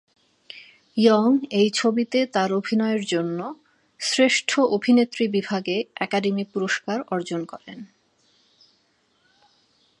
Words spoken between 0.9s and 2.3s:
young এই ছবিতে